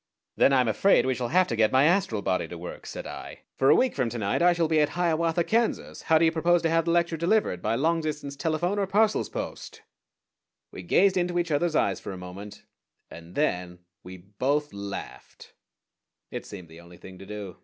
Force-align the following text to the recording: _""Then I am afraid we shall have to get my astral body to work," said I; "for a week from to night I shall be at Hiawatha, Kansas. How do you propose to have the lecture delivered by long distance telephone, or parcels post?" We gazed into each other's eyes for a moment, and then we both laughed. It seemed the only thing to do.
_""Then 0.34 0.54
I 0.54 0.62
am 0.62 0.68
afraid 0.68 1.04
we 1.04 1.14
shall 1.14 1.28
have 1.28 1.46
to 1.48 1.56
get 1.56 1.70
my 1.70 1.84
astral 1.84 2.22
body 2.22 2.48
to 2.48 2.56
work," 2.56 2.86
said 2.86 3.06
I; 3.06 3.40
"for 3.58 3.68
a 3.68 3.74
week 3.74 3.94
from 3.94 4.08
to 4.08 4.16
night 4.16 4.40
I 4.40 4.54
shall 4.54 4.66
be 4.66 4.80
at 4.80 4.96
Hiawatha, 4.96 5.44
Kansas. 5.44 6.00
How 6.04 6.16
do 6.16 6.24
you 6.24 6.32
propose 6.32 6.62
to 6.62 6.70
have 6.70 6.86
the 6.86 6.90
lecture 6.90 7.18
delivered 7.18 7.60
by 7.60 7.74
long 7.74 8.00
distance 8.00 8.34
telephone, 8.34 8.78
or 8.78 8.86
parcels 8.86 9.28
post?" 9.28 9.82
We 10.72 10.84
gazed 10.84 11.18
into 11.18 11.38
each 11.38 11.50
other's 11.50 11.76
eyes 11.76 12.00
for 12.00 12.12
a 12.12 12.16
moment, 12.16 12.64
and 13.10 13.34
then 13.34 13.80
we 14.02 14.16
both 14.16 14.72
laughed. 14.72 15.52
It 16.30 16.46
seemed 16.46 16.68
the 16.70 16.80
only 16.80 16.96
thing 16.96 17.18
to 17.18 17.26
do. 17.26 17.58